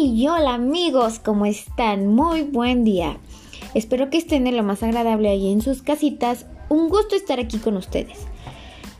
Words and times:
Hey, 0.00 0.28
hola 0.28 0.54
amigos, 0.54 1.18
¿cómo 1.18 1.44
están? 1.44 2.06
Muy 2.06 2.42
buen 2.42 2.84
día. 2.84 3.16
Espero 3.74 4.10
que 4.10 4.18
estén 4.18 4.46
en 4.46 4.56
lo 4.56 4.62
más 4.62 4.84
agradable 4.84 5.28
ahí 5.28 5.50
en 5.50 5.60
sus 5.60 5.82
casitas. 5.82 6.46
Un 6.68 6.88
gusto 6.88 7.16
estar 7.16 7.40
aquí 7.40 7.58
con 7.58 7.76
ustedes. 7.76 8.18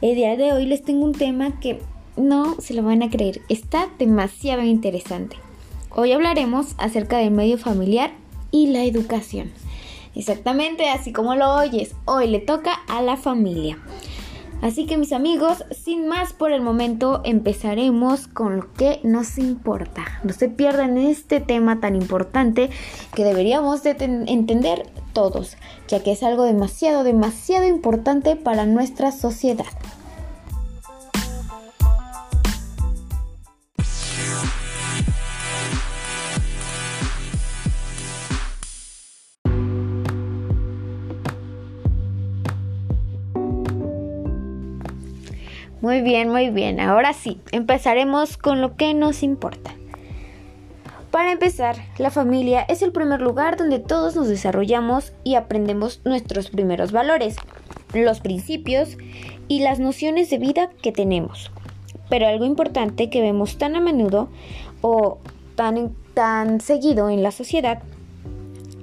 El 0.00 0.16
día 0.16 0.36
de 0.36 0.52
hoy 0.52 0.66
les 0.66 0.82
tengo 0.82 1.04
un 1.04 1.12
tema 1.12 1.60
que 1.60 1.80
no 2.16 2.60
se 2.60 2.74
lo 2.74 2.82
van 2.82 3.04
a 3.04 3.10
creer, 3.10 3.42
está 3.48 3.88
demasiado 4.00 4.62
interesante. 4.62 5.36
Hoy 5.90 6.10
hablaremos 6.10 6.74
acerca 6.78 7.18
del 7.18 7.30
medio 7.30 7.58
familiar 7.58 8.10
y 8.50 8.66
la 8.66 8.82
educación. 8.82 9.52
Exactamente 10.16 10.88
así 10.88 11.12
como 11.12 11.36
lo 11.36 11.54
oyes, 11.54 11.94
hoy 12.06 12.26
le 12.26 12.40
toca 12.40 12.72
a 12.88 13.02
la 13.02 13.16
familia. 13.16 13.78
Así 14.60 14.86
que 14.86 14.98
mis 14.98 15.12
amigos, 15.12 15.64
sin 15.70 16.08
más 16.08 16.32
por 16.32 16.50
el 16.50 16.62
momento, 16.62 17.20
empezaremos 17.24 18.26
con 18.26 18.56
lo 18.56 18.72
que 18.74 19.00
nos 19.04 19.38
importa. 19.38 20.04
No 20.24 20.32
se 20.32 20.48
pierdan 20.48 20.98
este 20.98 21.40
tema 21.40 21.80
tan 21.80 21.94
importante 21.94 22.70
que 23.14 23.24
deberíamos 23.24 23.84
de 23.84 23.90
entender 24.26 24.86
todos, 25.12 25.56
ya 25.86 26.02
que 26.02 26.12
es 26.12 26.22
algo 26.22 26.42
demasiado, 26.42 27.04
demasiado 27.04 27.66
importante 27.66 28.34
para 28.34 28.66
nuestra 28.66 29.12
sociedad. 29.12 29.66
Muy 45.80 46.02
bien, 46.02 46.28
muy 46.28 46.50
bien. 46.50 46.80
Ahora 46.80 47.12
sí, 47.12 47.40
empezaremos 47.52 48.36
con 48.36 48.60
lo 48.60 48.76
que 48.76 48.94
nos 48.94 49.22
importa. 49.22 49.74
Para 51.12 51.32
empezar, 51.32 51.76
la 51.98 52.10
familia 52.10 52.62
es 52.62 52.82
el 52.82 52.92
primer 52.92 53.20
lugar 53.20 53.56
donde 53.56 53.78
todos 53.78 54.16
nos 54.16 54.28
desarrollamos 54.28 55.12
y 55.24 55.36
aprendemos 55.36 56.00
nuestros 56.04 56.50
primeros 56.50 56.90
valores, 56.92 57.36
los 57.94 58.20
principios 58.20 58.98
y 59.46 59.60
las 59.60 59.78
nociones 59.78 60.28
de 60.30 60.38
vida 60.38 60.68
que 60.82 60.92
tenemos. 60.92 61.50
Pero 62.10 62.26
algo 62.26 62.44
importante 62.44 63.08
que 63.08 63.22
vemos 63.22 63.56
tan 63.56 63.76
a 63.76 63.80
menudo 63.80 64.28
o 64.80 65.18
tan, 65.54 65.94
tan 66.12 66.60
seguido 66.60 67.08
en 67.08 67.22
la 67.22 67.30
sociedad 67.30 67.82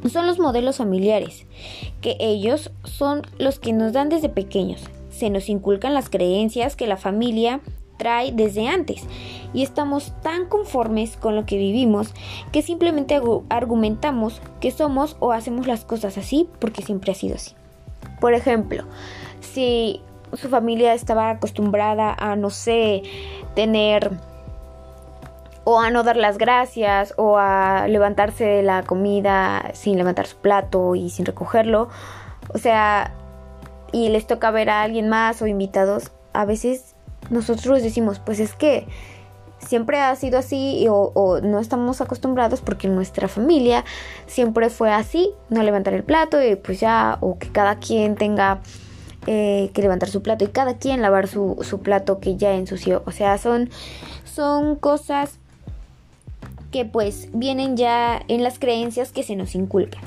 son 0.09 0.27
los 0.27 0.39
modelos 0.39 0.77
familiares, 0.77 1.45
que 2.01 2.15
ellos 2.19 2.71
son 2.83 3.23
los 3.37 3.59
que 3.59 3.73
nos 3.73 3.93
dan 3.93 4.09
desde 4.09 4.29
pequeños, 4.29 4.83
se 5.17 5.29
nos 5.29 5.49
inculcan 5.49 5.93
las 5.93 6.09
creencias 6.09 6.75
que 6.75 6.87
la 6.87 6.97
familia 6.97 7.61
trae 7.97 8.31
desde 8.33 8.67
antes 8.67 9.03
y 9.53 9.63
estamos 9.63 10.13
tan 10.21 10.47
conformes 10.47 11.15
con 11.15 11.35
lo 11.35 11.45
que 11.45 11.57
vivimos 11.57 12.13
que 12.51 12.61
simplemente 12.61 13.21
argumentamos 13.49 14.41
que 14.59 14.71
somos 14.71 15.15
o 15.19 15.31
hacemos 15.31 15.67
las 15.67 15.85
cosas 15.85 16.17
así 16.17 16.49
porque 16.59 16.81
siempre 16.81 17.11
ha 17.11 17.15
sido 17.15 17.35
así. 17.35 17.53
Por 18.19 18.33
ejemplo, 18.33 18.83
si 19.39 20.01
su 20.33 20.49
familia 20.49 20.93
estaba 20.93 21.29
acostumbrada 21.29 22.13
a, 22.17 22.35
no 22.35 22.49
sé, 22.49 23.03
tener 23.55 24.11
o 25.63 25.79
a 25.79 25.89
no 25.89 26.03
dar 26.03 26.17
las 26.17 26.37
gracias 26.37 27.13
o 27.17 27.37
a 27.37 27.87
levantarse 27.87 28.43
de 28.43 28.61
la 28.61 28.83
comida 28.83 29.71
sin 29.73 29.97
levantar 29.97 30.27
su 30.27 30.37
plato 30.37 30.95
y 30.95 31.09
sin 31.09 31.25
recogerlo, 31.25 31.87
o 32.53 32.57
sea, 32.57 33.13
y 33.91 34.09
les 34.09 34.27
toca 34.27 34.51
ver 34.51 34.69
a 34.69 34.81
alguien 34.81 35.09
más 35.09 35.41
o 35.41 35.47
invitados, 35.47 36.11
a 36.33 36.45
veces 36.45 36.95
nosotros 37.29 37.81
decimos, 37.81 38.19
pues 38.19 38.39
es 38.39 38.53
que 38.53 38.87
siempre 39.59 39.99
ha 39.99 40.15
sido 40.15 40.37
así 40.37 40.85
o, 40.89 41.39
no 41.41 41.59
estamos 41.59 42.01
acostumbrados 42.01 42.61
porque 42.61 42.87
nuestra 42.87 43.27
familia 43.27 43.83
siempre 44.27 44.69
fue 44.69 44.91
así, 44.91 45.31
no 45.49 45.63
levantar 45.63 45.93
el 45.93 46.03
plato 46.03 46.41
y 46.43 46.55
pues 46.55 46.79
ya, 46.79 47.17
o 47.21 47.37
que 47.37 47.49
cada 47.49 47.79
quien 47.79 48.15
tenga 48.15 48.61
eh, 49.27 49.71
que 49.73 49.81
levantar 49.81 50.09
su 50.09 50.21
plato 50.21 50.45
y 50.45 50.49
cada 50.49 50.77
quien 50.77 51.01
lavar 51.01 51.27
su, 51.27 51.57
su 51.61 51.79
plato 51.79 52.19
que 52.19 52.35
ya 52.35 52.53
ensució. 52.53 53.03
O 53.05 53.11
sea, 53.11 53.37
son, 53.37 53.69
son 54.23 54.75
cosas 54.75 55.39
que 56.71 56.85
pues 56.85 57.29
vienen 57.33 57.77
ya 57.77 58.21
en 58.27 58.43
las 58.43 58.59
creencias 58.59 59.11
que 59.11 59.23
se 59.23 59.35
nos 59.35 59.55
inculcan. 59.55 60.03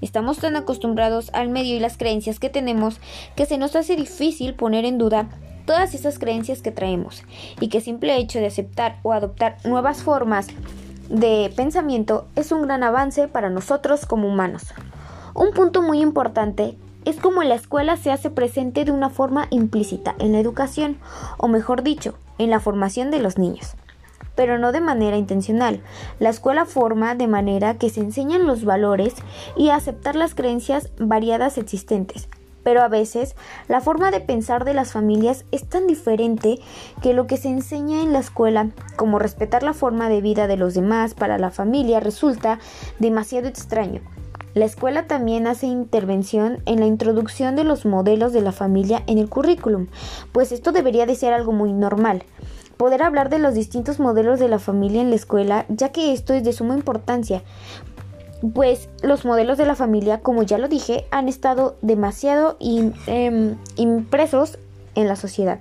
Estamos 0.00 0.38
tan 0.38 0.56
acostumbrados 0.56 1.30
al 1.32 1.48
medio 1.48 1.76
y 1.76 1.80
las 1.80 1.96
creencias 1.96 2.38
que 2.38 2.50
tenemos 2.50 3.00
que 3.36 3.46
se 3.46 3.58
nos 3.58 3.76
hace 3.76 3.96
difícil 3.96 4.54
poner 4.54 4.84
en 4.84 4.98
duda 4.98 5.28
todas 5.66 5.94
esas 5.94 6.18
creencias 6.18 6.62
que 6.62 6.72
traemos 6.72 7.22
y 7.60 7.68
que 7.68 7.80
simple 7.80 8.16
hecho 8.16 8.38
de 8.38 8.46
aceptar 8.46 8.98
o 9.02 9.12
adoptar 9.12 9.56
nuevas 9.64 10.02
formas 10.02 10.48
de 11.08 11.52
pensamiento 11.54 12.26
es 12.36 12.52
un 12.52 12.62
gran 12.62 12.82
avance 12.82 13.28
para 13.28 13.50
nosotros 13.50 14.06
como 14.06 14.28
humanos. 14.28 14.64
Un 15.34 15.52
punto 15.52 15.82
muy 15.82 16.00
importante 16.00 16.76
es 17.04 17.16
cómo 17.16 17.42
la 17.42 17.54
escuela 17.54 17.96
se 17.96 18.10
hace 18.10 18.30
presente 18.30 18.84
de 18.84 18.92
una 18.92 19.10
forma 19.10 19.46
implícita 19.50 20.14
en 20.18 20.32
la 20.32 20.40
educación, 20.40 20.98
o 21.38 21.48
mejor 21.48 21.82
dicho, 21.82 22.14
en 22.38 22.50
la 22.50 22.60
formación 22.60 23.10
de 23.10 23.20
los 23.20 23.38
niños 23.38 23.74
pero 24.34 24.58
no 24.58 24.72
de 24.72 24.80
manera 24.80 25.16
intencional. 25.16 25.82
La 26.18 26.30
escuela 26.30 26.64
forma 26.64 27.14
de 27.14 27.26
manera 27.26 27.74
que 27.74 27.90
se 27.90 28.00
enseñan 28.00 28.46
los 28.46 28.64
valores 28.64 29.14
y 29.56 29.70
aceptar 29.70 30.16
las 30.16 30.34
creencias 30.34 30.90
variadas 30.98 31.58
existentes. 31.58 32.28
Pero 32.62 32.82
a 32.82 32.88
veces 32.88 33.36
la 33.68 33.80
forma 33.80 34.10
de 34.10 34.20
pensar 34.20 34.64
de 34.64 34.74
las 34.74 34.92
familias 34.92 35.44
es 35.50 35.68
tan 35.68 35.86
diferente 35.86 36.58
que 37.02 37.14
lo 37.14 37.26
que 37.26 37.36
se 37.36 37.48
enseña 37.48 38.02
en 38.02 38.12
la 38.12 38.18
escuela, 38.18 38.68
como 38.96 39.18
respetar 39.18 39.62
la 39.62 39.72
forma 39.72 40.08
de 40.08 40.20
vida 40.20 40.46
de 40.46 40.56
los 40.56 40.74
demás 40.74 41.14
para 41.14 41.38
la 41.38 41.50
familia, 41.50 42.00
resulta 42.00 42.58
demasiado 42.98 43.48
extraño. 43.48 44.02
La 44.52 44.64
escuela 44.64 45.06
también 45.06 45.46
hace 45.46 45.66
intervención 45.66 46.58
en 46.66 46.80
la 46.80 46.86
introducción 46.86 47.54
de 47.54 47.62
los 47.62 47.86
modelos 47.86 48.32
de 48.32 48.40
la 48.40 48.50
familia 48.50 49.04
en 49.06 49.18
el 49.18 49.28
currículum, 49.28 49.86
pues 50.32 50.50
esto 50.50 50.72
debería 50.72 51.06
de 51.06 51.14
ser 51.14 51.32
algo 51.32 51.52
muy 51.52 51.72
normal 51.72 52.24
poder 52.80 53.02
hablar 53.02 53.28
de 53.28 53.38
los 53.38 53.52
distintos 53.52 54.00
modelos 54.00 54.40
de 54.40 54.48
la 54.48 54.58
familia 54.58 55.02
en 55.02 55.10
la 55.10 55.16
escuela, 55.16 55.66
ya 55.68 55.90
que 55.90 56.14
esto 56.14 56.32
es 56.32 56.44
de 56.44 56.54
suma 56.54 56.72
importancia, 56.72 57.42
pues 58.54 58.88
los 59.02 59.26
modelos 59.26 59.58
de 59.58 59.66
la 59.66 59.74
familia, 59.74 60.20
como 60.22 60.44
ya 60.44 60.56
lo 60.56 60.66
dije, 60.66 61.04
han 61.10 61.28
estado 61.28 61.76
demasiado 61.82 62.56
em, 62.58 63.58
impresos 63.76 64.58
en 64.94 65.08
la 65.08 65.16
sociedad. 65.16 65.58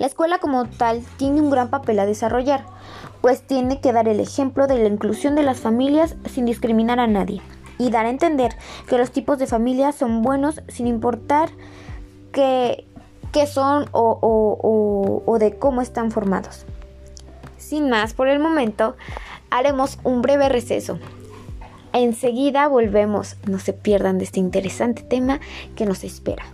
La 0.00 0.08
escuela 0.08 0.40
como 0.40 0.64
tal 0.64 1.04
tiene 1.18 1.40
un 1.40 1.50
gran 1.50 1.70
papel 1.70 2.00
a 2.00 2.06
desarrollar, 2.06 2.66
pues 3.20 3.42
tiene 3.42 3.80
que 3.80 3.92
dar 3.92 4.08
el 4.08 4.18
ejemplo 4.18 4.66
de 4.66 4.78
la 4.78 4.88
inclusión 4.88 5.36
de 5.36 5.44
las 5.44 5.60
familias 5.60 6.16
sin 6.28 6.46
discriminar 6.46 6.98
a 6.98 7.06
nadie 7.06 7.42
y 7.78 7.90
dar 7.90 8.06
a 8.06 8.10
entender 8.10 8.56
que 8.88 8.98
los 8.98 9.12
tipos 9.12 9.38
de 9.38 9.46
familias 9.46 9.94
son 9.94 10.22
buenos 10.22 10.62
sin 10.66 10.88
importar 10.88 11.48
que 12.32 12.88
qué 13.32 13.46
son 13.46 13.88
o, 13.92 15.36
de 15.38 15.56
cómo 15.58 15.82
están 15.82 16.10
formados. 16.10 16.64
Sin 17.56 17.90
más 17.90 18.14
por 18.14 18.28
el 18.28 18.38
momento, 18.38 18.96
haremos 19.50 19.98
un 20.04 20.22
breve 20.22 20.48
receso. 20.48 20.98
Enseguida 21.92 22.68
volvemos, 22.68 23.36
no 23.46 23.58
se 23.58 23.72
pierdan 23.72 24.18
de 24.18 24.24
este 24.24 24.40
interesante 24.40 25.02
tema 25.02 25.40
que 25.74 25.86
nos 25.86 26.04
espera. 26.04 26.44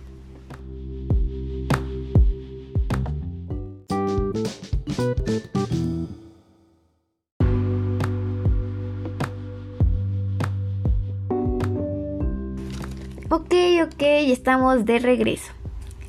Ok, 13.29 13.53
ok, 13.83 14.03
estamos 14.27 14.85
de 14.85 14.99
regreso. 14.99 15.51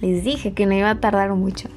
Les 0.04 0.22
dije 0.22 0.52
que 0.52 0.66
no 0.66 0.74
iba 0.74 0.90
a 0.90 1.00
tardar 1.00 1.32
mucho. 1.34 1.70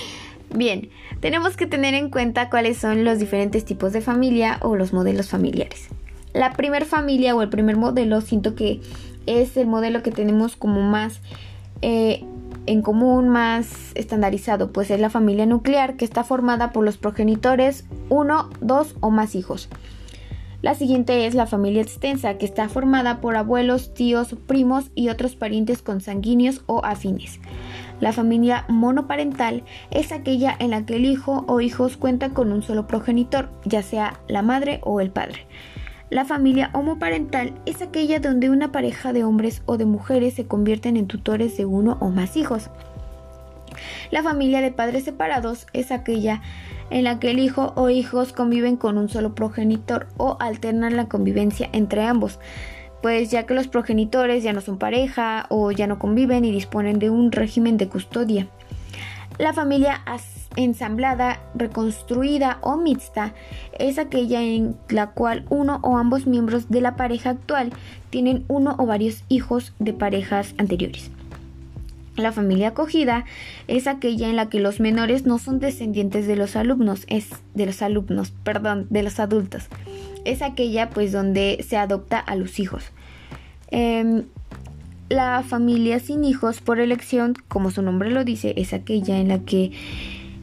Bien, 0.54 0.88
tenemos 1.20 1.54
que 1.54 1.66
tener 1.66 1.92
en 1.92 2.08
cuenta 2.08 2.48
cuáles 2.48 2.78
son 2.78 3.04
los 3.04 3.18
diferentes 3.18 3.66
tipos 3.66 3.92
de 3.92 4.00
familia 4.00 4.58
o 4.62 4.74
los 4.74 4.94
modelos 4.94 5.28
familiares. 5.28 5.88
La 6.32 6.54
primer 6.54 6.86
familia 6.86 7.36
o 7.36 7.42
el 7.42 7.50
primer 7.50 7.76
modelo 7.76 8.22
siento 8.22 8.54
que 8.54 8.80
es 9.26 9.58
el 9.58 9.66
modelo 9.66 10.02
que 10.02 10.12
tenemos 10.12 10.56
como 10.56 10.80
más 10.80 11.20
eh, 11.82 12.24
en 12.64 12.80
común, 12.80 13.28
más 13.28 13.92
estandarizado, 13.94 14.72
pues 14.72 14.90
es 14.90 14.98
la 14.98 15.10
familia 15.10 15.44
nuclear 15.44 15.96
que 15.96 16.06
está 16.06 16.24
formada 16.24 16.72
por 16.72 16.86
los 16.86 16.96
progenitores, 16.96 17.84
uno, 18.08 18.48
dos 18.62 18.96
o 19.00 19.10
más 19.10 19.34
hijos. 19.34 19.68
La 20.64 20.74
siguiente 20.74 21.26
es 21.26 21.34
la 21.34 21.46
familia 21.46 21.82
extensa, 21.82 22.38
que 22.38 22.46
está 22.46 22.70
formada 22.70 23.20
por 23.20 23.36
abuelos, 23.36 23.92
tíos, 23.92 24.34
primos 24.46 24.90
y 24.94 25.10
otros 25.10 25.36
parientes 25.36 25.82
consanguíneos 25.82 26.62
o 26.64 26.82
afines. 26.86 27.38
La 28.00 28.14
familia 28.14 28.64
monoparental 28.70 29.62
es 29.90 30.10
aquella 30.10 30.56
en 30.58 30.70
la 30.70 30.86
que 30.86 30.96
el 30.96 31.04
hijo 31.04 31.44
o 31.48 31.60
hijos 31.60 31.98
cuentan 31.98 32.30
con 32.30 32.50
un 32.50 32.62
solo 32.62 32.86
progenitor, 32.86 33.50
ya 33.66 33.82
sea 33.82 34.20
la 34.26 34.40
madre 34.40 34.80
o 34.84 35.02
el 35.02 35.10
padre. 35.10 35.46
La 36.08 36.24
familia 36.24 36.70
homoparental 36.72 37.52
es 37.66 37.82
aquella 37.82 38.18
donde 38.18 38.48
una 38.48 38.72
pareja 38.72 39.12
de 39.12 39.22
hombres 39.22 39.60
o 39.66 39.76
de 39.76 39.84
mujeres 39.84 40.32
se 40.32 40.46
convierten 40.46 40.96
en 40.96 41.08
tutores 41.08 41.58
de 41.58 41.66
uno 41.66 41.98
o 42.00 42.08
más 42.08 42.38
hijos. 42.38 42.70
La 44.10 44.22
familia 44.22 44.62
de 44.62 44.72
padres 44.72 45.04
separados 45.04 45.66
es 45.74 45.90
aquella 45.90 46.40
en 46.90 47.04
la 47.04 47.18
que 47.18 47.30
el 47.30 47.38
hijo 47.38 47.72
o 47.76 47.90
hijos 47.90 48.32
conviven 48.32 48.76
con 48.76 48.98
un 48.98 49.08
solo 49.08 49.34
progenitor 49.34 50.06
o 50.16 50.36
alternan 50.40 50.96
la 50.96 51.08
convivencia 51.08 51.68
entre 51.72 52.04
ambos, 52.04 52.38
pues 53.02 53.30
ya 53.30 53.44
que 53.44 53.54
los 53.54 53.68
progenitores 53.68 54.42
ya 54.42 54.52
no 54.52 54.60
son 54.60 54.78
pareja 54.78 55.46
o 55.50 55.70
ya 55.70 55.86
no 55.86 55.98
conviven 55.98 56.44
y 56.44 56.52
disponen 56.52 56.98
de 56.98 57.10
un 57.10 57.32
régimen 57.32 57.76
de 57.76 57.88
custodia. 57.88 58.48
La 59.38 59.52
familia 59.52 60.00
ensamblada, 60.56 61.40
reconstruida 61.54 62.58
o 62.60 62.76
mixta 62.76 63.34
es 63.78 63.98
aquella 63.98 64.42
en 64.42 64.76
la 64.88 65.08
cual 65.08 65.44
uno 65.50 65.80
o 65.82 65.98
ambos 65.98 66.26
miembros 66.26 66.68
de 66.68 66.80
la 66.80 66.96
pareja 66.96 67.30
actual 67.30 67.72
tienen 68.10 68.44
uno 68.46 68.76
o 68.78 68.86
varios 68.86 69.24
hijos 69.28 69.74
de 69.80 69.92
parejas 69.92 70.54
anteriores. 70.58 71.10
La 72.16 72.30
familia 72.30 72.68
acogida 72.68 73.24
es 73.66 73.88
aquella 73.88 74.28
en 74.28 74.36
la 74.36 74.48
que 74.48 74.60
los 74.60 74.78
menores 74.78 75.26
no 75.26 75.38
son 75.38 75.58
descendientes 75.58 76.26
de 76.28 76.36
los 76.36 76.54
alumnos, 76.54 77.04
es 77.08 77.28
de 77.54 77.66
los 77.66 77.82
alumnos, 77.82 78.32
perdón, 78.44 78.86
de 78.90 79.02
los 79.02 79.18
adultos. 79.18 79.64
Es 80.24 80.40
aquella 80.40 80.90
pues 80.90 81.10
donde 81.10 81.64
se 81.68 81.76
adopta 81.76 82.20
a 82.20 82.36
los 82.36 82.60
hijos. 82.60 82.84
Em, 83.70 84.24
la 85.08 85.42
familia 85.42 85.98
sin 85.98 86.22
hijos 86.24 86.60
por 86.60 86.78
elección, 86.78 87.34
como 87.48 87.72
su 87.72 87.82
nombre 87.82 88.10
lo 88.10 88.24
dice, 88.24 88.54
es 88.56 88.72
aquella 88.72 89.18
en 89.18 89.28
la 89.28 89.40
que 89.40 89.72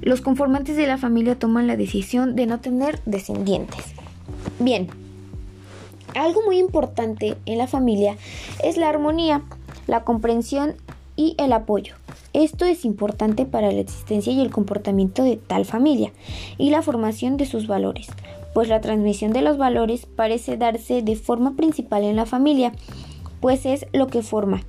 los 0.01 0.19
conformantes 0.19 0.75
de 0.75 0.87
la 0.87 0.97
familia 0.97 1.39
toman 1.39 1.67
la 1.67 1.77
decisión 1.77 2.35
de 2.35 2.47
no 2.47 2.59
tener 2.59 2.99
descendientes. 3.05 3.85
Bien, 4.59 4.87
algo 6.15 6.41
muy 6.45 6.57
importante 6.57 7.37
en 7.45 7.57
la 7.57 7.67
familia 7.67 8.17
es 8.63 8.77
la 8.77 8.89
armonía, 8.89 9.41
la 9.87 10.03
comprensión 10.03 10.75
y 11.21 11.35
el 11.37 11.53
apoyo. 11.53 11.93
Esto 12.33 12.65
es 12.65 12.83
importante 12.83 13.45
para 13.45 13.71
la 13.71 13.79
existencia 13.79 14.33
y 14.33 14.41
el 14.41 14.49
comportamiento 14.49 15.23
de 15.23 15.37
tal 15.37 15.65
familia 15.65 16.11
y 16.57 16.71
la 16.71 16.81
formación 16.81 17.37
de 17.37 17.45
sus 17.45 17.67
valores, 17.67 18.07
pues 18.55 18.67
la 18.69 18.81
transmisión 18.81 19.31
de 19.31 19.43
los 19.43 19.57
valores 19.57 20.07
parece 20.07 20.57
darse 20.57 21.03
de 21.03 21.15
forma 21.15 21.55
principal 21.55 22.03
en 22.03 22.15
la 22.15 22.25
familia, 22.25 22.71
pues 23.39 23.67
es 23.67 23.85
lo 23.93 24.07
que 24.07 24.23
forma. 24.23 24.63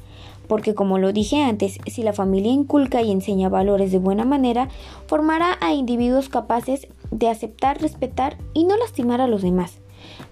Porque 0.47 0.75
como 0.75 0.99
lo 0.99 1.13
dije 1.13 1.43
antes, 1.43 1.79
si 1.87 2.03
la 2.03 2.13
familia 2.13 2.53
inculca 2.53 3.01
y 3.01 3.11
enseña 3.11 3.49
valores 3.49 3.91
de 3.91 3.99
buena 3.99 4.27
manera, 4.27 4.69
formará 5.07 5.57
a 5.63 5.73
individuos 5.73 6.29
capaces 6.29 6.87
de 7.11 7.29
aceptar, 7.29 7.81
respetar 7.81 8.37
y 8.53 8.65
no 8.65 8.77
lastimar 8.77 9.23
a 9.23 9.27
los 9.27 9.41
demás. 9.41 9.79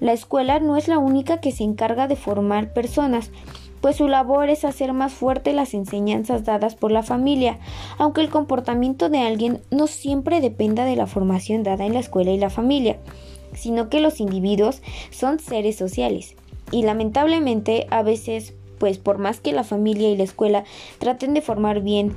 La 0.00 0.12
escuela 0.12 0.58
no 0.60 0.76
es 0.76 0.88
la 0.88 0.98
única 0.98 1.40
que 1.40 1.52
se 1.52 1.64
encarga 1.64 2.08
de 2.08 2.16
formar 2.16 2.74
personas, 2.74 3.30
pues 3.80 3.96
su 3.96 4.08
labor 4.08 4.50
es 4.50 4.64
hacer 4.64 4.92
más 4.92 5.12
fuerte 5.12 5.52
las 5.52 5.74
enseñanzas 5.74 6.44
dadas 6.44 6.74
por 6.74 6.92
la 6.92 7.02
familia, 7.02 7.58
aunque 7.98 8.20
el 8.20 8.28
comportamiento 8.28 9.08
de 9.08 9.20
alguien 9.20 9.60
no 9.70 9.86
siempre 9.86 10.40
dependa 10.40 10.84
de 10.84 10.96
la 10.96 11.06
formación 11.06 11.62
dada 11.62 11.86
en 11.86 11.94
la 11.94 12.00
escuela 12.00 12.30
y 12.30 12.38
la 12.38 12.50
familia, 12.50 12.98
sino 13.54 13.88
que 13.88 14.00
los 14.00 14.20
individuos 14.20 14.82
son 15.10 15.38
seres 15.38 15.76
sociales. 15.76 16.34
Y 16.70 16.82
lamentablemente 16.82 17.86
a 17.90 18.02
veces, 18.02 18.54
pues 18.78 18.98
por 18.98 19.18
más 19.18 19.40
que 19.40 19.52
la 19.52 19.64
familia 19.64 20.10
y 20.10 20.16
la 20.16 20.24
escuela 20.24 20.64
traten 20.98 21.34
de 21.34 21.40
formar 21.40 21.80
bien 21.80 22.14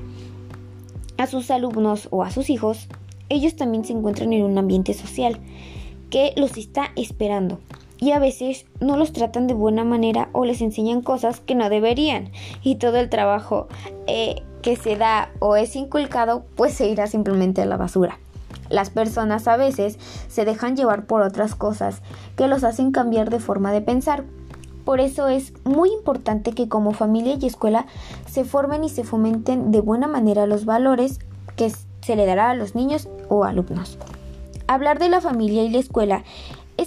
a 1.18 1.28
sus 1.28 1.50
alumnos 1.52 2.08
o 2.12 2.24
a 2.24 2.32
sus 2.32 2.50
hijos, 2.50 2.88
ellos 3.30 3.56
también 3.56 3.86
se 3.86 3.94
encuentran 3.94 4.34
en 4.34 4.44
un 4.44 4.58
ambiente 4.58 4.94
social 4.94 5.40
que 6.10 6.34
los 6.36 6.58
está 6.58 6.92
esperando 6.96 7.60
y 8.04 8.12
a 8.12 8.20
veces 8.20 8.66
no 8.82 8.98
los 8.98 9.14
tratan 9.14 9.48
de 9.48 9.54
buena 9.54 9.86
manera 9.86 10.28
o 10.34 10.44
les 10.44 10.60
enseñan 10.60 11.02
cosas 11.02 11.40
que 11.40 11.56
no 11.56 11.70
deberían 11.70 12.32
y 12.62 12.76
todo 12.76 12.98
el 12.98 13.10
trabajo 13.10 13.70
eh, 14.08 14.44
que 14.62 14.76
se 14.76 14.98
da 14.98 15.32
o 15.40 15.56
es 15.56 15.74
inculcado 15.78 16.44
pues 16.58 16.74
se 16.74 16.90
irá 16.90 17.08
simplemente 17.08 17.62
a 17.62 17.66
la 17.66 17.78
basura. 17.78 18.20
Las 18.70 18.90
personas 18.90 19.48
a 19.48 19.56
veces 19.56 19.98
se 20.28 20.44
dejan 20.44 20.76
llevar 20.76 21.06
por 21.06 21.22
otras 21.22 21.56
cosas 21.56 22.02
que 22.36 22.50
los 22.50 22.66
hacen 22.66 22.92
cambiar 22.92 23.30
de 23.30 23.40
forma 23.40 23.72
de 23.72 23.80
pensar. 23.80 24.26
Por 24.84 25.00
eso 25.00 25.30
es 25.30 25.54
muy 25.64 25.90
importante 25.90 26.52
que 26.52 26.68
como 26.68 26.92
familia 26.92 27.38
y 27.40 27.46
escuela 27.46 27.86
se 28.30 28.44
formen 28.44 28.84
y 28.84 28.90
se 28.90 29.06
fomenten 29.06 29.72
de 29.72 29.80
buena 29.80 30.10
manera 30.10 30.46
los 30.46 30.66
valores 30.66 31.20
que 31.56 31.72
se 32.02 32.18
le 32.18 32.26
dará 32.26 32.50
a 32.50 32.56
los 32.56 32.76
niños 32.76 33.08
o 33.30 33.46
alumnos. 33.46 33.98
Hablar 34.68 35.00
de 35.00 35.08
la 35.08 35.22
familia 35.22 35.64
y 35.64 35.70
la 35.70 35.80
escuela 35.80 36.24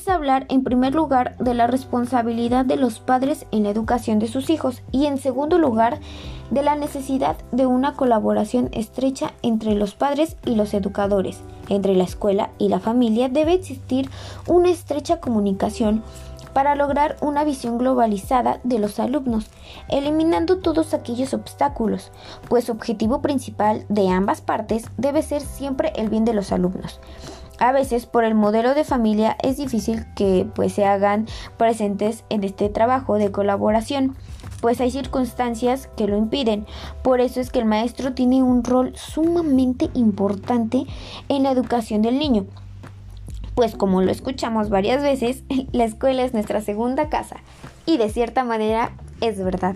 hablar 0.09 0.47
en 0.49 0.63
primer 0.63 0.95
lugar 0.95 1.37
de 1.39 1.55
la 1.55 1.67
responsabilidad 1.67 2.65
de 2.65 2.77
los 2.77 3.01
padres 3.01 3.47
en 3.51 3.65
la 3.65 3.71
educación 3.71 4.19
de 4.19 4.29
sus 4.29 4.51
hijos 4.51 4.83
y 4.93 5.07
en 5.07 5.19
segundo 5.19 5.59
lugar 5.59 6.01
de 6.51 6.63
la 6.63 6.77
necesidad 6.77 7.37
de 7.53 7.67
una 7.67 7.95
colaboración 7.95 8.69
estrecha 8.73 9.33
entre 9.43 9.75
los 9.75 9.95
padres 9.95 10.37
y 10.45 10.55
los 10.55 10.75
educadores. 10.75 11.41
Entre 11.69 11.95
la 11.95 12.05
escuela 12.05 12.51
y 12.59 12.69
la 12.69 12.81
familia 12.81 13.29
debe 13.29 13.53
existir 13.53 14.11
una 14.47 14.71
estrecha 14.71 15.21
comunicación 15.21 16.03
para 16.57 16.75
lograr 16.75 17.19
una 17.21 17.45
visión 17.45 17.77
globalizada 17.77 18.61
de 18.65 18.79
los 18.79 18.99
alumnos, 18.99 19.51
eliminando 19.91 20.57
todos 20.57 20.95
aquellos 20.95 21.35
obstáculos, 21.35 22.13
pues 22.49 22.65
su 22.65 22.73
objetivo 22.73 23.21
principal 23.21 23.85
de 23.91 24.09
ambas 24.09 24.41
partes 24.41 24.87
debe 24.97 25.21
ser 25.21 25.43
siempre 25.43 25.93
el 25.97 26.09
bien 26.09 26.25
de 26.25 26.33
los 26.33 26.53
alumnos. 26.53 26.99
A 27.59 27.73
veces 27.73 28.07
por 28.07 28.25
el 28.25 28.35
modelo 28.35 28.73
de 28.73 28.85
familia 28.85 29.37
es 29.43 29.59
difícil 29.59 30.07
que 30.15 30.49
pues 30.55 30.73
se 30.73 30.87
hagan 30.87 31.27
presentes 31.59 32.25
en 32.31 32.43
este 32.43 32.71
trabajo 32.71 33.17
de 33.17 33.31
colaboración, 33.31 34.17
pues 34.63 34.81
hay 34.81 34.91
circunstancias 34.91 35.91
que 35.95 36.07
lo 36.07 36.17
impiden. 36.17 36.65
Por 37.03 37.21
eso 37.21 37.39
es 37.39 37.51
que 37.51 37.59
el 37.59 37.67
maestro 37.67 38.15
tiene 38.15 38.43
un 38.43 38.65
rol 38.65 38.95
sumamente 38.97 39.91
importante 39.93 40.87
en 41.29 41.43
la 41.43 41.51
educación 41.51 42.01
del 42.01 42.19
niño. 42.19 42.47
Pues 43.57 43.75
como 43.75 44.03
lo 44.03 44.13
escuchamos 44.13 44.71
varias 44.71 45.03
veces, 45.03 45.43
la 45.73 45.85
escuela 45.85 46.23
es 46.23 46.33
nuestra 46.33 46.61
segunda 46.61 47.09
casa 47.09 47.39
y 47.87 47.97
de 47.97 48.09
cierta 48.11 48.45
manera 48.45 48.93
es 49.21 49.43
verdad. 49.43 49.75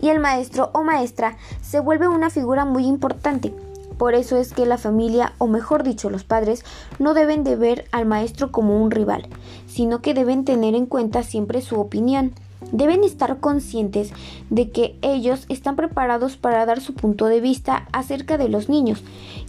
Y 0.00 0.10
el 0.10 0.20
maestro 0.20 0.70
o 0.74 0.84
maestra 0.84 1.36
se 1.60 1.80
vuelve 1.80 2.06
una 2.06 2.30
figura 2.30 2.64
muy 2.64 2.86
importante 2.86 3.52
por 3.96 4.14
eso 4.14 4.36
es 4.36 4.52
que 4.52 4.66
la 4.66 4.78
familia, 4.78 5.34
o 5.38 5.46
mejor 5.46 5.84
dicho 5.84 6.10
los 6.10 6.24
padres, 6.24 6.64
no 6.98 7.14
deben 7.14 7.44
de 7.44 7.56
ver 7.56 7.86
al 7.92 8.06
maestro 8.06 8.50
como 8.50 8.82
un 8.82 8.90
rival, 8.90 9.28
sino 9.66 10.02
que 10.02 10.14
deben 10.14 10.44
tener 10.44 10.74
en 10.74 10.86
cuenta 10.86 11.22
siempre 11.22 11.62
su 11.62 11.80
opinión. 11.80 12.32
Deben 12.72 13.04
estar 13.04 13.38
conscientes 13.38 14.12
de 14.50 14.70
que 14.70 14.96
ellos 15.02 15.46
están 15.48 15.76
preparados 15.76 16.36
para 16.36 16.66
dar 16.66 16.80
su 16.80 16.94
punto 16.94 17.26
de 17.26 17.40
vista 17.40 17.88
acerca 17.92 18.38
de 18.38 18.48
los 18.48 18.68
niños, 18.68 19.02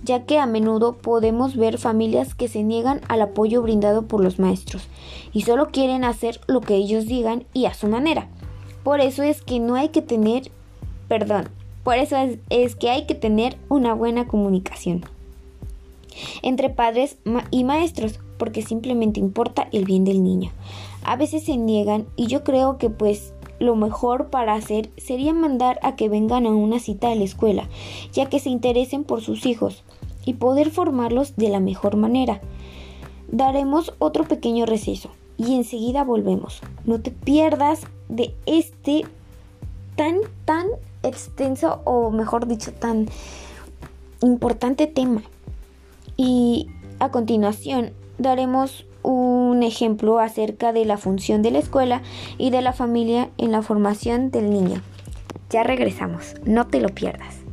ya 0.04 0.26
que 0.26 0.40
a 0.40 0.46
menudo 0.46 0.94
podemos 0.94 1.56
ver 1.56 1.78
familias 1.78 2.36
que 2.36 2.48
se 2.48 2.64
niegan 2.64 3.02
al 3.08 3.22
apoyo 3.22 3.62
brindado 3.62 4.04
por 4.04 4.24
los 4.24 4.40
maestros 4.40 4.88
y 5.34 5.42
solo 5.42 5.70
quieren 5.72 6.04
hacer 6.04 6.40
lo 6.48 6.62
que 6.62 6.76
ellos 6.76 7.06
digan 7.06 7.46
y 7.54 7.66
a 7.66 7.74
su 7.74 7.88
manera. 7.88 8.28
Por 8.84 9.02
eso 9.02 9.24
es 9.24 9.42
que 9.42 9.60
no 9.60 9.76
hay 9.76 9.90
que 9.90 10.02
tener, 10.02 10.52
perdón, 11.08 11.50
por 11.84 11.98
eso 11.98 12.16
es, 12.50 12.76
que 12.76 12.90
hay 12.90 13.06
que 13.06 13.14
tener 13.14 13.58
una 13.70 13.94
buena 13.94 14.28
comunicación 14.28 15.06
entre 16.42 16.70
padres 16.70 17.18
y 17.52 17.64
maestros, 17.64 18.20
porque 18.38 18.62
simplemente 18.62 19.20
importa 19.20 19.68
el 19.72 19.86
bien 19.86 20.04
del 20.04 20.24
niño. 20.24 20.52
A 21.04 21.16
veces 21.16 21.44
se 21.44 21.58
niegan 21.58 22.06
y 22.16 22.28
yo 22.28 22.44
creo 22.44 22.78
que 22.78 22.90
pues 22.90 23.34
lo 23.60 23.76
mejor 23.76 24.30
para 24.30 24.54
hacer 24.54 24.90
sería 24.98 25.34
mandar 25.34 25.80
a 25.82 25.96
que 25.96 26.10
vengan 26.10 26.46
a 26.46 26.50
una 26.50 26.80
cita 26.80 27.12
a 27.12 27.16
la 27.16 27.24
escuela, 27.24 27.70
ya 28.12 28.28
que 28.28 28.40
se 28.40 28.50
interesen 28.50 29.04
por 29.04 29.22
sus 29.22 29.46
hijos 29.46 29.84
y 30.26 30.34
poder 30.34 30.72
formarlos 30.72 31.36
de 31.36 31.50
la 31.50 31.60
mejor 31.60 31.96
manera. 31.96 32.42
Daremos 33.32 33.94
otro 34.00 34.26
pequeño 34.26 34.66
receso 34.66 35.10
y 35.38 35.56
enseguida 35.56 36.04
volvemos. 36.04 36.62
No 36.86 37.00
te 37.02 37.12
pierdas 37.12 37.82
de 38.10 38.34
este 38.46 39.04
tan, 39.96 40.18
tan 40.46 40.68
extenso 41.04 41.82
o 41.86 42.12
mejor 42.12 42.48
dicho 42.48 42.74
tan 42.74 43.08
importante 44.22 44.88
tema. 44.88 45.24
Y 46.18 46.68
a 47.00 47.12
continuación 47.12 47.92
daremos 48.18 48.86
un 49.04 49.64
ejemplo 49.64 50.20
acerca 50.20 50.74
de 50.74 50.86
la 50.86 50.98
función 50.98 51.42
de 51.42 51.52
la 51.52 51.60
escuela 51.60 52.02
y 52.38 52.50
de 52.50 52.62
la 52.62 52.74
familia 52.74 53.30
en 53.38 53.52
la 53.52 53.62
formación 53.62 54.32
del 54.32 54.50
niño. 54.50 54.82
Ya 55.50 55.64
regresamos, 55.64 56.36
no 56.46 56.68
te 56.68 56.80
lo 56.80 56.90
pierdas. 56.90 57.46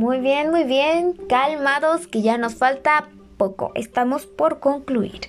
Muy 0.00 0.18
bien, 0.18 0.50
muy 0.50 0.64
bien. 0.64 1.12
Calmados 1.28 2.06
que 2.06 2.22
ya 2.22 2.38
nos 2.38 2.54
falta 2.54 3.06
poco. 3.40 3.72
Estamos 3.74 4.26
por 4.26 4.60
concluir. 4.60 5.22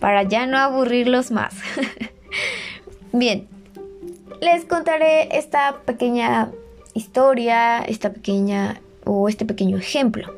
Para 0.00 0.22
ya 0.22 0.46
no 0.46 0.58
aburrirlos 0.58 1.30
más. 1.30 1.54
bien. 3.12 3.48
Les 4.42 4.66
contaré 4.66 5.36
esta 5.36 5.78
pequeña 5.86 6.52
historia, 6.92 7.78
esta 7.80 8.12
pequeña 8.12 8.80
o 9.06 9.30
este 9.30 9.46
pequeño 9.46 9.78
ejemplo. 9.78 10.30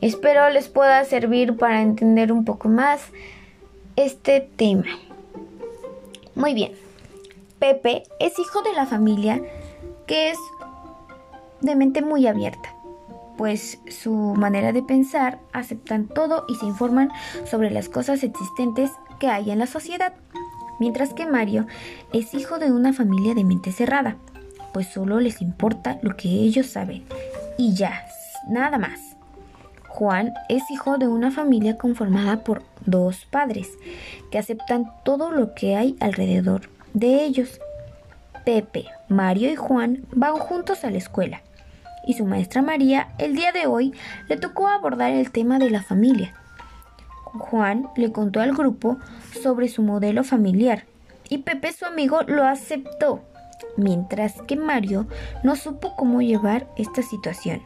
Espero 0.00 0.48
les 0.48 0.68
pueda 0.68 1.04
servir 1.04 1.56
para 1.58 1.82
entender 1.82 2.32
un 2.32 2.46
poco 2.46 2.68
más 2.68 3.02
este 3.96 4.40
tema. 4.40 4.86
Muy 6.34 6.54
bien. 6.54 6.72
Pepe 7.58 8.04
es 8.18 8.38
hijo 8.38 8.62
de 8.62 8.72
la 8.72 8.86
familia 8.86 9.42
que 10.06 10.30
es 10.30 10.38
de 11.60 11.76
mente 11.76 12.02
muy 12.02 12.26
abierta, 12.26 12.71
pues 13.36 13.80
su 13.88 14.12
manera 14.12 14.72
de 14.72 14.82
pensar 14.82 15.40
aceptan 15.52 16.06
todo 16.06 16.44
y 16.48 16.54
se 16.56 16.66
informan 16.66 17.10
sobre 17.44 17.70
las 17.70 17.88
cosas 17.88 18.22
existentes 18.22 18.90
que 19.18 19.28
hay 19.28 19.50
en 19.50 19.58
la 19.58 19.66
sociedad, 19.66 20.14
mientras 20.78 21.14
que 21.14 21.26
Mario 21.26 21.66
es 22.12 22.34
hijo 22.34 22.58
de 22.58 22.72
una 22.72 22.92
familia 22.92 23.34
de 23.34 23.44
mente 23.44 23.72
cerrada, 23.72 24.16
pues 24.72 24.88
solo 24.88 25.20
les 25.20 25.40
importa 25.40 25.98
lo 26.02 26.16
que 26.16 26.28
ellos 26.28 26.66
saben 26.66 27.04
y 27.58 27.74
ya, 27.74 28.04
nada 28.48 28.78
más. 28.78 29.00
Juan 29.88 30.32
es 30.48 30.62
hijo 30.70 30.96
de 30.96 31.06
una 31.06 31.30
familia 31.30 31.76
conformada 31.76 32.44
por 32.44 32.62
dos 32.86 33.26
padres 33.26 33.68
que 34.30 34.38
aceptan 34.38 34.90
todo 35.04 35.30
lo 35.30 35.54
que 35.54 35.76
hay 35.76 35.96
alrededor 36.00 36.70
de 36.94 37.24
ellos. 37.24 37.60
Pepe, 38.44 38.86
Mario 39.08 39.50
y 39.50 39.56
Juan 39.56 40.06
van 40.12 40.38
juntos 40.38 40.84
a 40.84 40.90
la 40.90 40.96
escuela 40.96 41.42
y 42.06 42.14
su 42.14 42.24
maestra 42.24 42.62
María 42.62 43.08
el 43.18 43.34
día 43.34 43.52
de 43.52 43.66
hoy 43.66 43.94
le 44.28 44.36
tocó 44.36 44.68
abordar 44.68 45.12
el 45.12 45.30
tema 45.30 45.58
de 45.58 45.70
la 45.70 45.82
familia. 45.82 46.34
Juan 47.24 47.88
le 47.96 48.12
contó 48.12 48.40
al 48.40 48.52
grupo 48.52 48.98
sobre 49.42 49.68
su 49.68 49.82
modelo 49.82 50.24
familiar 50.24 50.84
y 51.28 51.38
Pepe 51.38 51.72
su 51.72 51.86
amigo 51.86 52.22
lo 52.26 52.44
aceptó, 52.44 53.22
mientras 53.76 54.42
que 54.42 54.56
Mario 54.56 55.06
no 55.42 55.56
supo 55.56 55.96
cómo 55.96 56.20
llevar 56.20 56.66
esta 56.76 57.02
situación 57.02 57.62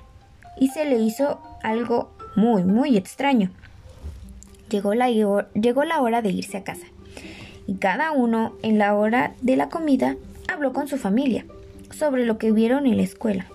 y 0.58 0.68
se 0.68 0.84
le 0.84 0.98
hizo 0.98 1.40
algo 1.62 2.10
muy, 2.36 2.64
muy 2.64 2.96
extraño. 2.96 3.50
Llegó 4.70 4.94
la, 4.94 5.08
llegó 5.10 5.84
la 5.84 6.00
hora 6.00 6.22
de 6.22 6.30
irse 6.30 6.58
a 6.58 6.64
casa 6.64 6.86
y 7.66 7.76
cada 7.76 8.12
uno 8.12 8.52
en 8.62 8.78
la 8.78 8.94
hora 8.94 9.34
de 9.40 9.56
la 9.56 9.68
comida 9.68 10.16
habló 10.52 10.72
con 10.72 10.88
su 10.88 10.96
familia 10.96 11.44
sobre 11.90 12.24
lo 12.24 12.38
que 12.38 12.52
vieron 12.52 12.86
en 12.86 12.96
la 12.96 13.02
escuela. 13.02 13.46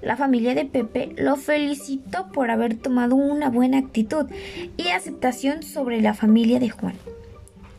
La 0.00 0.16
familia 0.16 0.54
de 0.54 0.64
Pepe 0.64 1.14
lo 1.18 1.36
felicitó 1.36 2.28
por 2.32 2.50
haber 2.50 2.76
tomado 2.76 3.16
una 3.16 3.50
buena 3.50 3.78
actitud 3.78 4.26
y 4.76 4.88
aceptación 4.88 5.62
sobre 5.62 6.00
la 6.00 6.14
familia 6.14 6.60
de 6.60 6.70
Juan. 6.70 6.94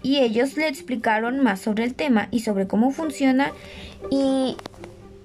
Y 0.04 0.18
ellos 0.18 0.58
le 0.58 0.68
explicaron 0.68 1.42
más 1.42 1.62
sobre 1.62 1.86
el 1.86 1.96
tema 1.96 2.28
y 2.32 2.42
sobre 2.42 2.68
cómo 2.68 2.92
funciona 2.92 3.52
y 4.10 4.58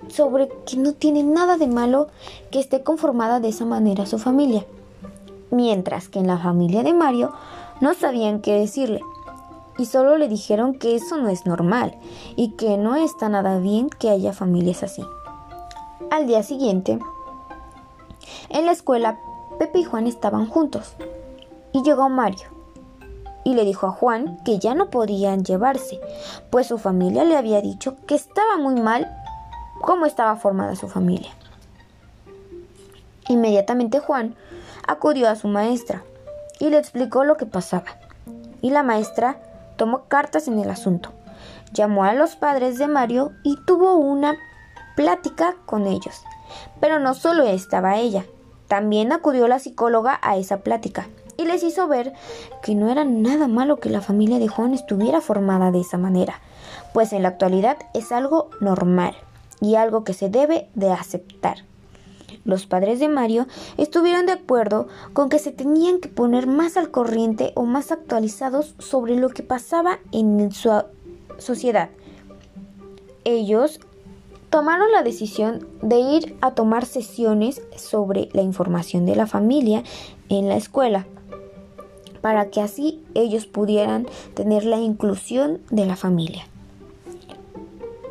sobre 0.08 0.48
que 0.66 0.76
no 0.76 0.92
tiene 0.92 1.22
nada 1.24 1.56
de 1.56 1.66
malo 1.66 2.08
que 2.50 2.60
esté 2.60 2.82
conformada 2.82 3.40
de 3.40 3.48
esa 3.48 3.64
manera 3.64 4.06
su 4.06 4.18
familia. 4.18 4.64
Mientras 5.50 6.08
que 6.08 6.20
en 6.20 6.28
la 6.28 6.38
familia 6.38 6.82
de 6.82 6.94
Mario 6.94 7.32
no 7.80 7.94
sabían 7.94 8.40
qué 8.40 8.52
decirle 8.54 9.00
y 9.78 9.86
solo 9.86 10.16
le 10.16 10.28
dijeron 10.28 10.74
que 10.74 10.94
eso 10.94 11.16
no 11.16 11.28
es 11.28 11.46
normal 11.46 11.96
y 12.36 12.52
que 12.52 12.76
no 12.76 12.94
está 12.94 13.28
nada 13.28 13.58
bien 13.58 13.88
que 13.90 14.10
haya 14.10 14.32
familias 14.32 14.82
así. 14.84 15.02
Al 16.14 16.28
día 16.28 16.44
siguiente, 16.44 17.00
en 18.48 18.66
la 18.66 18.70
escuela, 18.70 19.18
Pepe 19.58 19.80
y 19.80 19.84
Juan 19.84 20.06
estaban 20.06 20.46
juntos 20.46 20.94
y 21.72 21.82
llegó 21.82 22.08
Mario 22.08 22.50
y 23.42 23.54
le 23.54 23.64
dijo 23.64 23.88
a 23.88 23.90
Juan 23.90 24.38
que 24.44 24.60
ya 24.60 24.76
no 24.76 24.90
podían 24.90 25.42
llevarse, 25.44 25.98
pues 26.50 26.68
su 26.68 26.78
familia 26.78 27.24
le 27.24 27.36
había 27.36 27.60
dicho 27.60 27.96
que 28.06 28.14
estaba 28.14 28.58
muy 28.58 28.80
mal 28.80 29.10
cómo 29.80 30.06
estaba 30.06 30.36
formada 30.36 30.76
su 30.76 30.86
familia. 30.86 31.32
Inmediatamente 33.26 33.98
Juan 33.98 34.36
acudió 34.86 35.28
a 35.28 35.34
su 35.34 35.48
maestra 35.48 36.04
y 36.60 36.70
le 36.70 36.78
explicó 36.78 37.24
lo 37.24 37.36
que 37.36 37.46
pasaba. 37.46 37.98
Y 38.62 38.70
la 38.70 38.84
maestra 38.84 39.40
tomó 39.74 40.04
cartas 40.04 40.46
en 40.46 40.60
el 40.60 40.70
asunto. 40.70 41.10
Llamó 41.72 42.04
a 42.04 42.14
los 42.14 42.36
padres 42.36 42.78
de 42.78 42.86
Mario 42.86 43.32
y 43.42 43.56
tuvo 43.66 43.96
una 43.96 44.36
plática 44.96 45.56
con 45.66 45.86
ellos. 45.86 46.22
Pero 46.80 46.98
no 46.98 47.14
solo 47.14 47.44
estaba 47.44 47.98
ella, 47.98 48.24
también 48.68 49.12
acudió 49.12 49.48
la 49.48 49.58
psicóloga 49.58 50.18
a 50.22 50.36
esa 50.36 50.58
plática 50.58 51.08
y 51.36 51.44
les 51.44 51.62
hizo 51.62 51.88
ver 51.88 52.12
que 52.62 52.74
no 52.74 52.90
era 52.90 53.04
nada 53.04 53.48
malo 53.48 53.78
que 53.78 53.90
la 53.90 54.00
familia 54.00 54.38
de 54.38 54.48
Juan 54.48 54.72
estuviera 54.72 55.20
formada 55.20 55.70
de 55.70 55.80
esa 55.80 55.98
manera, 55.98 56.40
pues 56.92 57.12
en 57.12 57.22
la 57.22 57.28
actualidad 57.28 57.78
es 57.92 58.12
algo 58.12 58.50
normal 58.60 59.14
y 59.60 59.74
algo 59.74 60.04
que 60.04 60.14
se 60.14 60.28
debe 60.28 60.68
de 60.74 60.92
aceptar. 60.92 61.58
Los 62.44 62.66
padres 62.66 63.00
de 63.00 63.08
Mario 63.08 63.46
estuvieron 63.78 64.26
de 64.26 64.32
acuerdo 64.32 64.86
con 65.14 65.28
que 65.28 65.38
se 65.38 65.50
tenían 65.50 65.98
que 65.98 66.08
poner 66.08 66.46
más 66.46 66.76
al 66.76 66.90
corriente 66.90 67.52
o 67.54 67.64
más 67.64 67.90
actualizados 67.90 68.74
sobre 68.78 69.16
lo 69.16 69.30
que 69.30 69.42
pasaba 69.42 69.98
en 70.12 70.52
su 70.52 70.70
sociedad. 71.38 71.88
Ellos 73.24 73.80
tomaron 74.54 74.92
la 74.92 75.02
decisión 75.02 75.66
de 75.82 75.98
ir 75.98 76.36
a 76.40 76.52
tomar 76.52 76.86
sesiones 76.86 77.60
sobre 77.74 78.28
la 78.34 78.42
información 78.42 79.04
de 79.04 79.16
la 79.16 79.26
familia 79.26 79.82
en 80.28 80.48
la 80.48 80.54
escuela, 80.54 81.06
para 82.20 82.50
que 82.50 82.60
así 82.60 83.02
ellos 83.14 83.46
pudieran 83.46 84.06
tener 84.34 84.64
la 84.64 84.76
inclusión 84.76 85.60
de 85.72 85.86
la 85.86 85.96
familia. 85.96 86.46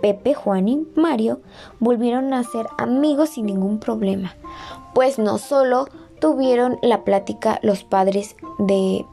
Pepe, 0.02 0.34
Juan 0.34 0.68
y 0.68 0.86
Mario 0.98 1.40
volvieron 1.80 2.34
a 2.34 2.44
ser 2.44 2.68
amigos 2.78 3.30
sin 3.30 3.46
ningún 3.46 3.80
problema, 3.80 4.36
pues 4.94 5.20
no 5.20 5.38
solo 5.38 5.88
tuvieron 6.20 6.78
la 6.82 7.06
plática 7.06 7.58
los 7.64 7.86
padres 7.86 8.36
de 8.60 9.06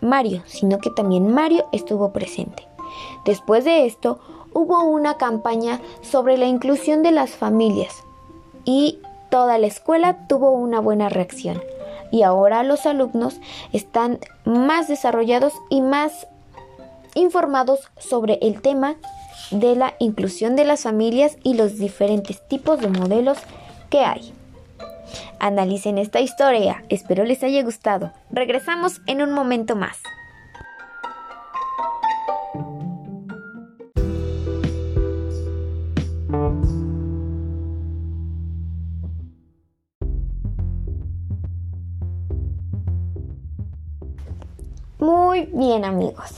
Mario, 0.00 0.44
sino 0.46 0.78
que 0.78 0.90
también 0.90 1.34
Mario 1.34 1.66
estuvo 1.72 2.12
presente. 2.12 2.68
Después 3.24 3.64
de 3.64 3.84
esto, 3.84 4.20
hubo 4.58 4.82
una 4.82 5.14
campaña 5.14 5.80
sobre 6.02 6.36
la 6.36 6.46
inclusión 6.46 7.04
de 7.04 7.12
las 7.12 7.30
familias 7.30 8.02
y 8.64 8.98
toda 9.30 9.56
la 9.56 9.68
escuela 9.68 10.26
tuvo 10.26 10.50
una 10.50 10.80
buena 10.80 11.08
reacción. 11.08 11.62
Y 12.10 12.22
ahora 12.22 12.64
los 12.64 12.84
alumnos 12.84 13.40
están 13.72 14.18
más 14.44 14.88
desarrollados 14.88 15.52
y 15.70 15.80
más 15.80 16.26
informados 17.14 17.88
sobre 17.98 18.38
el 18.42 18.60
tema 18.60 18.96
de 19.52 19.76
la 19.76 19.94
inclusión 20.00 20.56
de 20.56 20.64
las 20.64 20.82
familias 20.82 21.36
y 21.44 21.54
los 21.54 21.78
diferentes 21.78 22.46
tipos 22.48 22.80
de 22.80 22.88
modelos 22.88 23.38
que 23.90 24.00
hay. 24.00 24.34
Analicen 25.38 25.98
esta 25.98 26.20
historia, 26.20 26.82
espero 26.88 27.24
les 27.24 27.44
haya 27.44 27.62
gustado. 27.62 28.10
Regresamos 28.30 29.00
en 29.06 29.22
un 29.22 29.32
momento 29.32 29.76
más. 29.76 29.98
Muy 45.38 45.46
bien 45.52 45.84
amigos, 45.84 46.32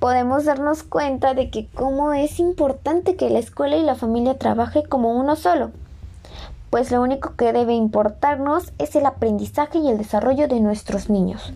podemos 0.00 0.44
darnos 0.44 0.82
cuenta 0.82 1.32
de 1.32 1.48
que 1.48 1.66
cómo 1.66 2.12
es 2.12 2.40
importante 2.40 3.16
que 3.16 3.30
la 3.30 3.38
escuela 3.38 3.78
y 3.78 3.82
la 3.82 3.94
familia 3.94 4.36
trabaje 4.36 4.82
como 4.82 5.18
uno 5.18 5.34
solo, 5.34 5.70
pues 6.68 6.90
lo 6.90 7.00
único 7.00 7.36
que 7.36 7.54
debe 7.54 7.72
importarnos 7.72 8.74
es 8.78 8.96
el 8.96 9.06
aprendizaje 9.06 9.78
y 9.78 9.88
el 9.88 9.96
desarrollo 9.96 10.46
de 10.46 10.60
nuestros 10.60 11.08
niños. 11.08 11.54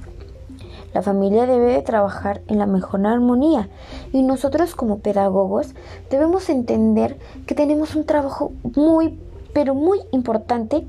La 0.95 1.03
familia 1.03 1.45
debe 1.45 1.83
trabajar 1.83 2.41
en 2.47 2.59
la 2.59 2.65
mejor 2.65 3.07
armonía 3.07 3.69
y 4.15 4.23
nosotros 4.23 4.75
como 4.75 5.01
pedagogos 5.01 5.75
debemos 6.09 6.49
entender 6.49 7.19
que 7.47 7.55
tenemos 7.55 7.95
un 7.97 8.07
trabajo 8.07 8.53
muy, 8.75 9.21
pero 9.53 9.75
muy 9.75 10.01
importante 10.11 10.87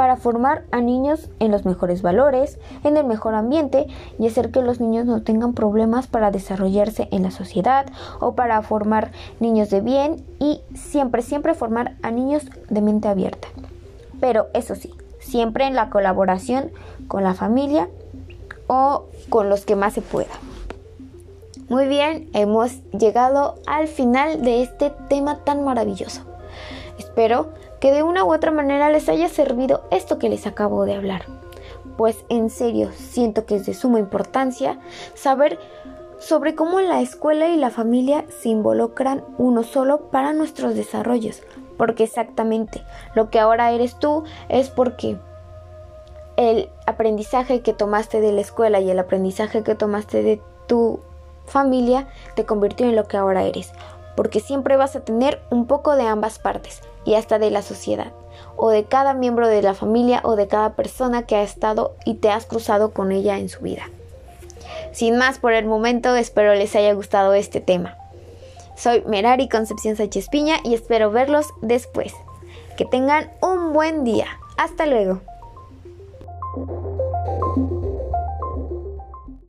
para 0.00 0.16
formar 0.16 0.64
a 0.70 0.80
niños 0.80 1.28
en 1.40 1.50
los 1.50 1.66
mejores 1.66 2.00
valores, 2.00 2.58
en 2.84 2.96
el 2.96 3.04
mejor 3.04 3.34
ambiente 3.34 3.86
y 4.18 4.28
hacer 4.28 4.50
que 4.50 4.62
los 4.62 4.80
niños 4.80 5.04
no 5.04 5.20
tengan 5.20 5.52
problemas 5.52 6.06
para 6.06 6.30
desarrollarse 6.30 7.08
en 7.10 7.22
la 7.22 7.30
sociedad 7.30 7.84
o 8.18 8.34
para 8.34 8.62
formar 8.62 9.12
niños 9.40 9.68
de 9.68 9.82
bien 9.82 10.24
y 10.38 10.62
siempre, 10.74 11.20
siempre 11.20 11.52
formar 11.52 11.96
a 12.00 12.10
niños 12.12 12.44
de 12.70 12.80
mente 12.80 13.08
abierta. 13.08 13.48
Pero 14.20 14.46
eso 14.54 14.74
sí, 14.74 14.90
siempre 15.18 15.66
en 15.66 15.74
la 15.74 15.90
colaboración 15.90 16.70
con 17.06 17.22
la 17.22 17.34
familia 17.34 17.90
o 18.68 19.04
con 19.28 19.50
los 19.50 19.66
que 19.66 19.76
más 19.76 19.92
se 19.92 20.00
pueda. 20.00 20.32
Muy 21.68 21.88
bien, 21.88 22.30
hemos 22.32 22.72
llegado 22.92 23.56
al 23.66 23.86
final 23.86 24.40
de 24.40 24.62
este 24.62 24.94
tema 25.10 25.44
tan 25.44 25.62
maravilloso. 25.62 26.22
Espero 26.98 27.50
que 27.80 27.92
de 27.92 28.02
una 28.02 28.24
u 28.24 28.32
otra 28.32 28.50
manera 28.50 28.90
les 28.90 29.08
haya 29.08 29.28
servido 29.28 29.82
esto 29.90 30.18
que 30.18 30.28
les 30.28 30.46
acabo 30.46 30.84
de 30.84 30.94
hablar. 30.94 31.24
Pues 31.96 32.24
en 32.28 32.50
serio, 32.50 32.90
siento 32.94 33.46
que 33.46 33.56
es 33.56 33.66
de 33.66 33.74
suma 33.74 33.98
importancia 33.98 34.78
saber 35.14 35.58
sobre 36.18 36.54
cómo 36.54 36.80
la 36.80 37.00
escuela 37.00 37.48
y 37.48 37.56
la 37.56 37.70
familia 37.70 38.24
se 38.28 38.50
involucran 38.50 39.24
uno 39.38 39.62
solo 39.62 40.10
para 40.10 40.34
nuestros 40.34 40.74
desarrollos, 40.74 41.42
porque 41.78 42.04
exactamente 42.04 42.82
lo 43.14 43.30
que 43.30 43.40
ahora 43.40 43.72
eres 43.72 43.98
tú 43.98 44.24
es 44.50 44.68
porque 44.68 45.16
el 46.36 46.68
aprendizaje 46.86 47.62
que 47.62 47.72
tomaste 47.72 48.20
de 48.20 48.32
la 48.32 48.42
escuela 48.42 48.80
y 48.80 48.90
el 48.90 48.98
aprendizaje 48.98 49.62
que 49.62 49.74
tomaste 49.74 50.22
de 50.22 50.42
tu 50.66 51.00
familia 51.46 52.08
te 52.36 52.44
convirtió 52.44 52.86
en 52.86 52.96
lo 52.96 53.08
que 53.08 53.16
ahora 53.16 53.44
eres, 53.44 53.72
porque 54.14 54.40
siempre 54.40 54.76
vas 54.76 54.96
a 54.96 55.00
tener 55.00 55.40
un 55.50 55.66
poco 55.66 55.96
de 55.96 56.06
ambas 56.06 56.38
partes 56.38 56.82
y 57.04 57.14
hasta 57.14 57.38
de 57.38 57.50
la 57.50 57.62
sociedad, 57.62 58.12
o 58.56 58.70
de 58.70 58.84
cada 58.84 59.14
miembro 59.14 59.48
de 59.48 59.62
la 59.62 59.74
familia 59.74 60.20
o 60.24 60.36
de 60.36 60.48
cada 60.48 60.74
persona 60.74 61.22
que 61.26 61.36
ha 61.36 61.42
estado 61.42 61.94
y 62.04 62.14
te 62.14 62.30
has 62.30 62.46
cruzado 62.46 62.92
con 62.92 63.12
ella 63.12 63.38
en 63.38 63.48
su 63.48 63.60
vida. 63.60 63.88
Sin 64.92 65.16
más 65.16 65.38
por 65.38 65.52
el 65.52 65.66
momento, 65.66 66.14
espero 66.16 66.54
les 66.54 66.74
haya 66.74 66.92
gustado 66.94 67.34
este 67.34 67.60
tema. 67.60 67.96
Soy 68.76 69.02
Merari 69.06 69.48
Concepción 69.48 69.96
Sánchez 69.96 70.28
Piña 70.30 70.56
y 70.64 70.74
espero 70.74 71.10
verlos 71.10 71.46
después. 71.60 72.14
Que 72.76 72.86
tengan 72.86 73.30
un 73.42 73.72
buen 73.72 74.04
día. 74.04 74.26
Hasta 74.56 74.86
luego. 74.86 75.20